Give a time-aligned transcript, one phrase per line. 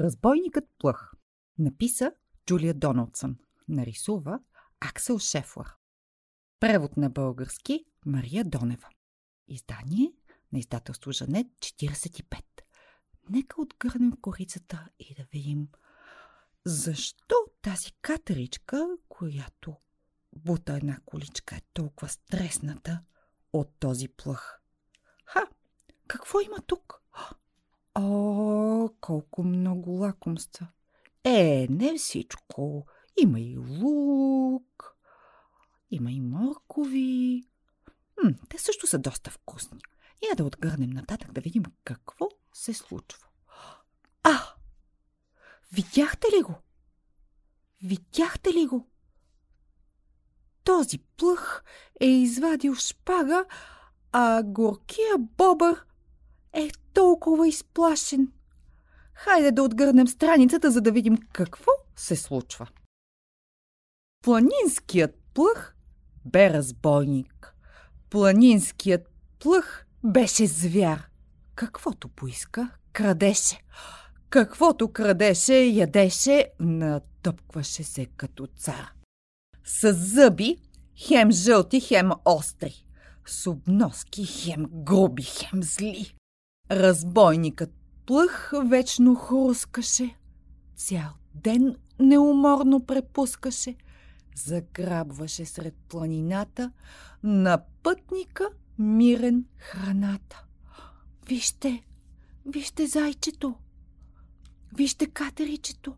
[0.00, 1.12] Разбойникът плъх.
[1.58, 2.12] Написа
[2.46, 3.36] Джулия Доналдсън.
[3.68, 4.40] Нарисува
[4.80, 5.74] Аксел Шефлър.
[6.60, 8.88] Превод на български Мария Донева.
[9.48, 10.12] Издание
[10.52, 12.42] на издателство Жанет 45.
[13.30, 15.68] Нека отгърнем корицата и да видим
[16.64, 19.76] защо тази катеричка, която
[20.32, 23.00] бута една количка е толкова стресната
[23.52, 24.60] от този плъх.
[25.24, 25.46] Ха!
[26.06, 27.02] Какво има тук?
[27.94, 30.66] О, колко много лакомства!
[31.24, 32.86] Е, не всичко.
[33.22, 34.96] Има и лук,
[35.90, 37.44] има и моркови.
[38.24, 39.78] М, те също са доста вкусни.
[40.30, 43.26] Я да отгърнем нататък да видим какво се случва.
[44.22, 44.54] А!
[45.72, 46.54] Видяхте ли го?
[47.82, 48.86] Видяхте ли го?
[50.64, 51.64] Този плъх
[52.00, 53.44] е извадил шпага,
[54.12, 55.84] а горкия бобър
[56.52, 58.32] е толкова изплашен.
[59.14, 62.66] Хайде да отгърнем страницата, за да видим какво се случва.
[64.24, 65.76] Планинският плъх
[66.24, 67.54] бе разбойник.
[68.10, 71.08] Планинският плъх беше звяр.
[71.54, 73.62] Каквото поиска, крадеше.
[74.30, 78.92] Каквото крадеше, ядеше, натъпкваше се като цар.
[79.64, 80.56] С зъби,
[80.96, 82.84] хем жълти, хем остри.
[83.26, 86.14] С обноски, хем груби, хем зли.
[86.70, 87.70] Разбойникът
[88.06, 90.16] плъх вечно хрускаше.
[90.76, 93.74] Цял ден неуморно препускаше.
[94.36, 96.72] Заграбваше сред планината
[97.22, 100.44] на пътника мирен храната.
[101.28, 101.82] Вижте,
[102.46, 103.54] вижте зайчето,
[104.76, 105.94] вижте катеричето,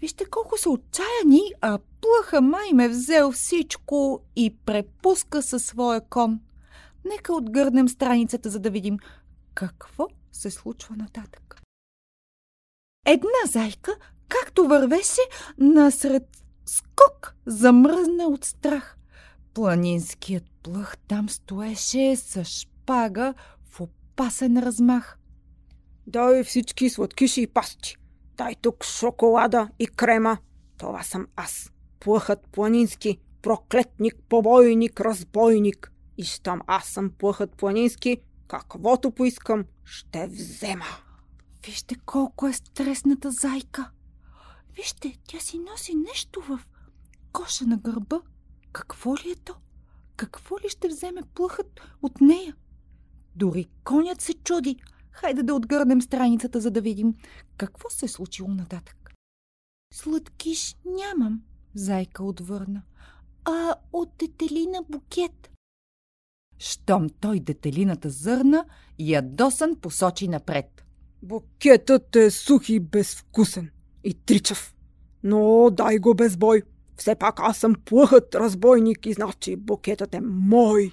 [0.00, 6.40] вижте колко са отчаяни, а плъха май ме взел всичко и препуска със своя кон.
[7.04, 8.98] Нека отгърнем страницата, за да видим
[9.54, 11.60] какво се случва нататък.
[13.06, 13.96] Една зайка,
[14.28, 15.20] както вървеше,
[15.58, 18.96] насред скок замръзна от страх.
[19.54, 23.34] Планинският плъх там стоеше с шпага
[23.70, 25.18] в опасен размах.
[26.06, 27.96] Дай всички сладкиши и пасти.
[28.36, 30.38] Дай тук шоколада и крема.
[30.78, 31.72] Това съм аз.
[32.00, 35.92] Плъхът планински, проклетник, побойник, разбойник.
[36.18, 38.16] И щом аз съм плъхът планински,
[38.48, 40.84] каквото поискам, ще взема.
[41.66, 43.90] Вижте колко е стресната зайка.
[44.76, 46.60] Вижте, тя си носи нещо в
[47.32, 48.20] коша на гърба.
[48.72, 49.54] Какво ли е то?
[50.16, 52.56] Какво ли ще вземе плъхът от нея?
[53.36, 54.76] Дори конят се чуди.
[55.16, 57.14] Хайде да отгърнем страницата, за да видим
[57.56, 59.14] какво се е случило нататък.
[59.94, 61.42] Сладкиш нямам,
[61.74, 62.82] зайка отвърна.
[63.44, 65.50] А от детелина букет.
[66.58, 68.64] Щом той детелината зърна,
[68.98, 70.84] ядосан посочи напред.
[71.22, 73.70] Букетът е сух и безвкусен
[74.04, 74.74] и тричав.
[75.22, 76.62] Но дай го без бой.
[76.96, 80.92] Все пак аз съм плъхът разбойник и значи букетът е мой.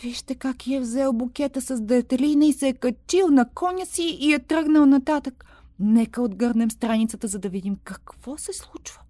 [0.00, 4.32] Вижте как е взел букета с детелина и се е качил на коня си и
[4.32, 5.44] е тръгнал нататък.
[5.78, 9.00] Нека отгърнем страницата, за да видим какво се случва.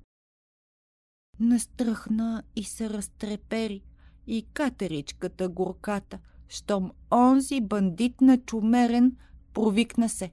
[1.41, 3.83] Настръхна и се разтрепери
[4.27, 9.17] и катеричката горката, щом онзи бандит на чумерен
[9.55, 10.31] провикна се.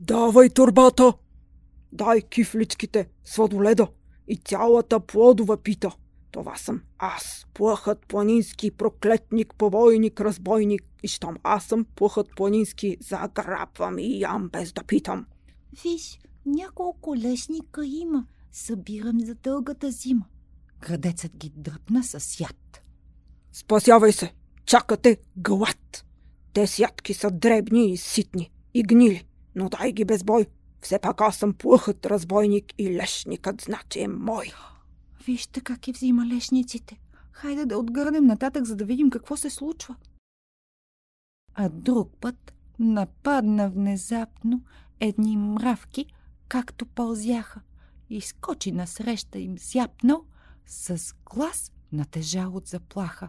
[0.00, 1.12] Давай турбата!
[1.92, 3.88] Дай кифличките, сладоледа
[4.28, 5.90] и цялата плодова пита.
[6.30, 10.82] Това съм аз, плъхът планински, проклетник, побойник, разбойник.
[11.02, 15.26] И щом аз съм плъхът планински, заграбвам и ям без да питам.
[15.82, 18.26] Виж, няколко лешника има.
[18.52, 20.24] Събирам за дългата зима.
[20.80, 22.82] Градецът ги дръпна с яд.
[23.52, 24.32] Спасявай се!
[24.66, 26.04] Чакате глад!
[26.52, 30.46] Те ядки са дребни и ситни и гнили, но дай ги без бой.
[30.80, 34.52] Все пак аз съм плъхът разбойник и лешникът значи е мой.
[35.28, 37.00] Вижте как и взима лешниците.
[37.32, 39.96] Хайде да отгърнем нататък, за да видим какво се случва.
[41.54, 44.62] А друг път нападна внезапно
[45.00, 46.06] едни мравки,
[46.48, 47.60] както пълзяха.
[48.10, 50.24] Изкочи насреща им зяпнал
[50.66, 53.28] с глас натежал от заплаха.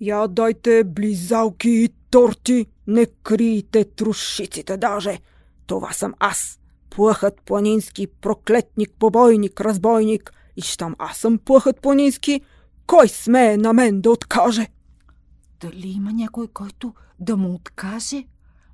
[0.00, 5.20] Я дайте близалки и торти, не крийте трушиците даже.
[5.66, 6.60] Това съм аз,
[6.90, 10.32] плъхът планински, проклетник, побойник, разбойник.
[10.58, 12.40] И щом аз съм плъхът планински,
[12.86, 14.68] кой смее на мен да откаже?
[15.60, 18.24] Дали има някой, който да му откаже?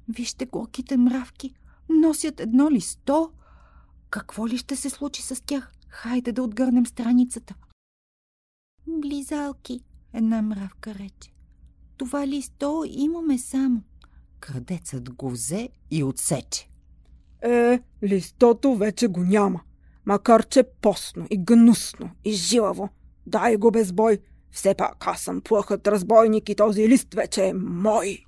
[0.08, 1.54] Вижте горките мравки.
[1.88, 3.30] Носят едно ли сто?
[4.10, 5.72] Какво ли ще се случи с тях?
[5.88, 7.54] Хайде да отгърнем страницата.
[8.86, 9.80] Близалки,
[10.12, 11.32] една мравка рече.
[11.96, 13.82] Това листо имаме само.
[14.40, 16.68] Крадецът го взе и отсече.
[17.42, 19.60] Е, листото вече го няма.
[20.06, 22.88] Макар че постно и гнусно и жилаво.
[23.26, 24.18] Дай го без бой.
[24.50, 28.18] Все пак аз съм плъхът разбойник и този лист вече е мой.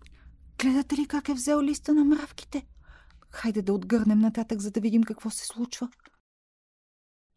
[0.59, 2.67] Гледате ли как е взел листа на мравките?
[3.31, 5.89] Хайде да отгърнем нататък, за да видим какво се случва.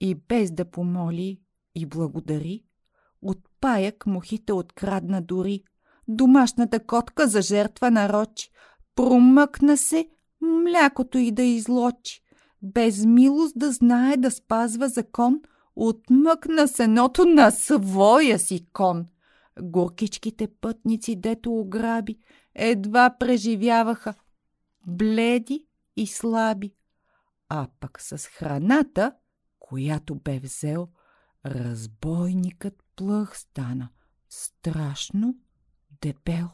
[0.02, 1.42] И без да помоли
[1.76, 2.64] и благодари,
[3.22, 5.64] от паяк мухите открадна дори.
[6.08, 8.50] Домашната котка за жертва нарочи.
[8.96, 10.10] Промъкна се,
[10.42, 12.22] млякото и да излочи.
[12.62, 15.42] Без милост да знае да спазва закон,
[15.76, 19.06] отмъкна сеното на своя си кон.
[19.62, 22.18] Горкичките пътници, дето ограби,
[22.56, 24.14] едва преживяваха,
[24.88, 25.66] бледи
[25.96, 26.74] и слаби.
[27.50, 29.14] А пък с храната,
[29.60, 30.88] която бе взел,
[31.46, 33.90] разбойникът плъх стана.
[34.30, 35.36] Страшно
[36.02, 36.50] дебел.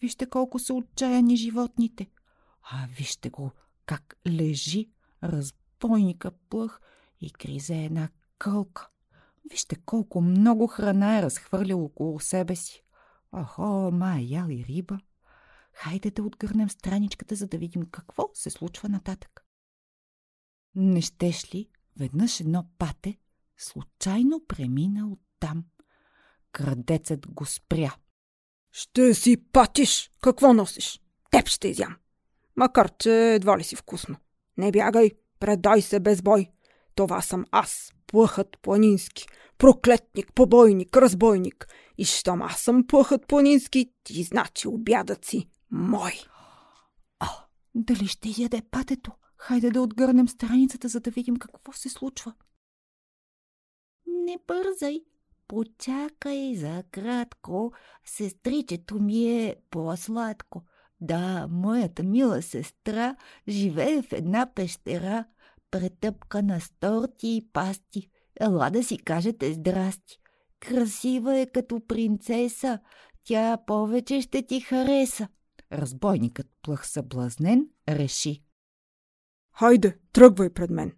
[0.00, 2.06] Вижте колко са отчаяни животните.
[2.62, 3.50] А вижте го
[3.86, 4.90] как лежи
[5.22, 6.80] разбойника плъх
[7.20, 8.08] и гризе една
[8.38, 8.88] кълка.
[9.50, 12.82] Вижте колко много храна е разхвърлил около себе си.
[13.32, 14.98] Охо, ма е ял и риба.
[15.72, 19.44] Хайде да отгърнем страничката, за да видим какво се случва нататък.
[20.74, 23.18] Не щеш ли веднъж едно пате
[23.56, 25.64] случайно премина оттам?
[26.52, 27.96] Крадецът го спря.
[28.72, 30.10] Ще си патиш!
[30.20, 31.00] Какво носиш?
[31.30, 31.96] Теб ще изям.
[32.56, 34.16] Макар, че едва ли си вкусно.
[34.60, 36.50] Не бягай, предай се без бой.
[36.94, 39.26] Това съм аз, плъхът планински,
[39.58, 41.68] проклетник, побойник, разбойник.
[41.98, 46.12] И щом аз съм плъхът планински, ти значи обядът си мой.
[47.20, 47.26] О,
[47.74, 49.12] дали ще яде патето?
[49.36, 52.34] Хайде да отгърнем страницата, за да видим какво се случва.
[54.06, 55.00] Не бързай,
[55.48, 57.72] почакай за кратко.
[58.04, 60.62] Сестричето ми е по-сладко.
[61.00, 63.16] Да, моята мила сестра
[63.48, 65.24] живее в една пещера,
[65.70, 68.10] претъпкана с торти и пасти.
[68.40, 70.18] Ела да си кажете здрасти.
[70.60, 72.78] Красива е като принцеса.
[73.24, 75.28] Тя повече ще ти хареса.
[75.72, 78.44] Разбойникът плъх съблазнен реши.
[79.52, 80.92] Хайде, тръгвай пред мен.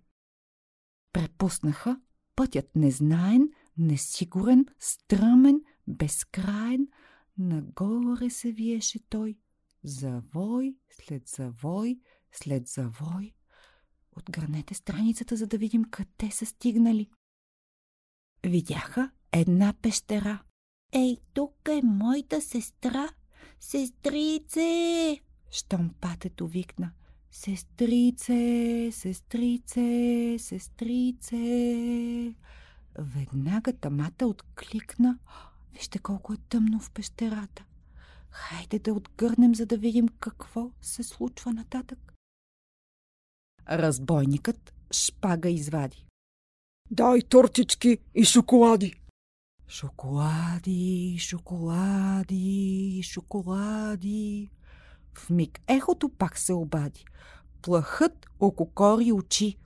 [1.13, 2.01] Препуснаха
[2.37, 6.89] пътят незнаен, несигурен, стръмен, безкраен.
[7.39, 9.39] Нагоре се виеше той.
[9.85, 12.01] Завой след завой
[12.33, 13.35] след завой.
[14.17, 17.09] Отгранете страницата, за да видим къде са стигнали.
[18.47, 20.43] Видяха една пещера.
[20.93, 23.09] Ей, тук е моята сестра.
[23.61, 25.21] Сестрице!
[25.51, 26.93] Щом патето викна.
[27.31, 31.37] Сестрице, сестрице, сестрице.
[32.99, 35.19] Веднага тамата откликна.
[35.73, 37.65] Вижте колко е тъмно в пещерата.
[38.33, 42.13] Хайде да отгърнем, за да видим какво се случва нататък.
[43.69, 46.07] Разбойникът шпага извади.
[46.91, 48.95] Дай тортички и шоколади.
[49.69, 54.51] Шоколади, шоколади, шоколади.
[55.15, 57.05] В миг ехото пак се обади.
[57.63, 59.59] Плахът ококори очи.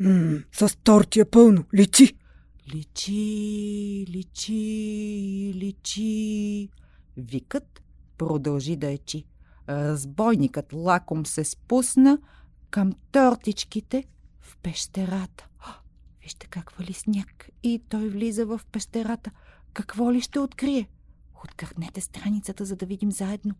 [0.00, 1.64] Ммм, с торти е пълно.
[1.74, 2.16] Личи.
[2.74, 6.68] Личи, личи, личи.
[7.18, 7.82] Викът
[8.18, 9.24] продължи да ечи.
[9.68, 12.18] Разбойникът лаком се спусна
[12.70, 14.04] към тортичките
[14.40, 15.48] в пещерата.
[15.60, 15.70] О,
[16.22, 17.48] вижте как вали сняг.
[17.62, 19.30] И той влиза в пещерата.
[19.72, 20.88] Какво ли ще открие?
[21.44, 23.54] Откърнете страницата, за да видим заедно.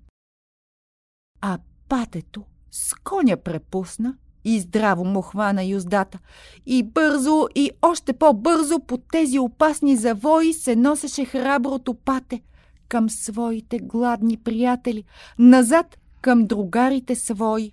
[1.40, 6.18] А патето с коня препусна и здраво му хвана юздата.
[6.66, 12.42] И бързо, и още по-бързо по тези опасни завои се носеше храброто пате
[12.88, 15.04] към своите гладни приятели,
[15.38, 17.72] назад към другарите свои.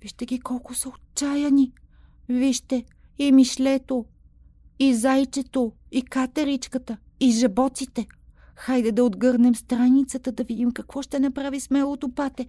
[0.00, 1.72] Вижте ги колко са отчаяни.
[2.28, 2.84] Вижте
[3.18, 4.04] и мишлето,
[4.78, 8.06] и зайчето, и катеричката, и жабоците.
[8.54, 12.48] Хайде да отгърнем страницата, да видим какво ще направи смелото пате.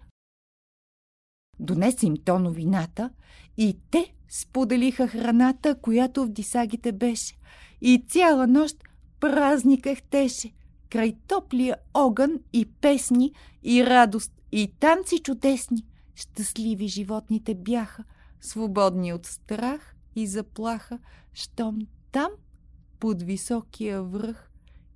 [1.60, 3.10] Донесе им то новината
[3.58, 7.36] и те споделиха храната, която в дисагите беше.
[7.82, 8.78] И цяла нощ
[9.20, 10.52] празник ехтеше.
[10.94, 13.34] Край топлия огън и песни,
[13.64, 15.86] и радост, и танци чудесни.
[16.16, 18.04] Щастливи животните бяха,
[18.42, 21.00] свободни от страх и заплаха,
[21.34, 21.80] щом
[22.12, 22.32] там,
[23.00, 24.52] под високия връх,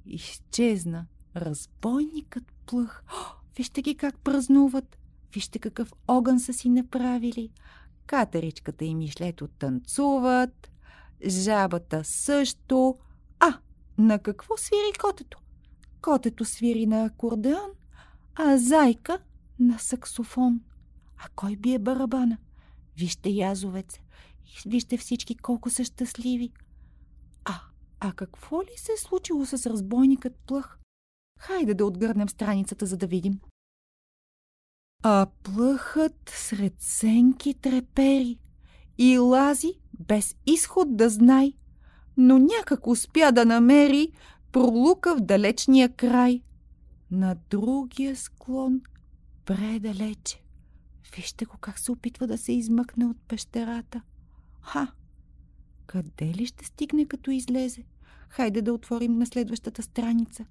[0.06, 3.04] изчезна разбойникът плъх.
[3.08, 4.98] О, вижте ги как празнуват!
[5.34, 7.52] Вижте какъв огън са си направили.
[8.06, 10.72] Катеричката и Мишлето танцуват,
[11.28, 12.98] жабата също.
[13.40, 13.60] А,
[13.98, 15.38] на какво свири котето?
[16.08, 17.70] Котето свири на акордеон,
[18.36, 19.20] а зайка
[19.60, 20.62] на саксофон.
[21.18, 22.38] А кой бие барабана?
[22.98, 24.00] Вижте язовец.
[24.66, 26.52] Вижте всички колко са щастливи.
[27.46, 27.54] А,
[28.00, 30.80] а какво ли се е случило с разбойникът плъх?
[31.40, 33.40] Хайде да отгърнем страницата, за да видим.
[35.04, 38.40] А плъхът сред сенки трепери
[38.98, 39.74] и лази
[40.08, 41.54] без изход да знай,
[42.18, 44.12] но някак успя да намери
[44.52, 46.42] пролука в далечния край.
[47.12, 48.82] На другия склон,
[49.46, 50.44] предалече.
[51.16, 54.02] Вижте го как се опитва да се измъкне от пещерата.
[54.62, 54.94] Ха!
[55.86, 57.84] Къде ли ще стигне като излезе?
[58.30, 60.46] Хайде да отворим на следващата страница.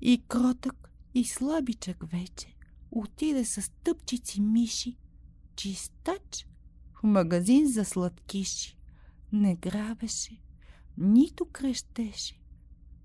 [0.00, 2.56] И кротък, и слабичък вече
[2.90, 4.96] отиде с тъпчици миши,
[5.56, 6.46] чистач
[6.94, 8.78] в магазин за сладкиши.
[9.32, 10.42] Не грабеше,
[10.98, 12.39] нито крещеше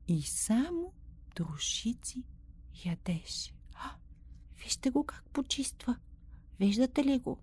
[0.07, 0.93] и само
[1.35, 2.23] трошици
[2.85, 3.53] ядеше.
[3.73, 3.95] А,
[4.57, 5.97] вижте го как почиства.
[6.59, 7.39] Виждате ли го?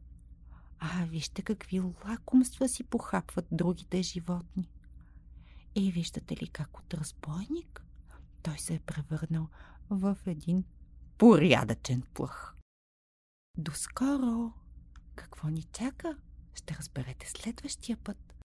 [0.78, 4.71] А, вижте какви лакомства си похапват другите животни.
[5.75, 7.85] И виждате ли как от разбойник
[8.42, 9.49] той се е превърнал
[9.90, 10.64] в един
[11.19, 12.57] порядъчен плъх.
[13.59, 14.52] До скоро!
[15.14, 16.16] Какво ни чака?
[16.54, 18.32] Ще разберете следващия път.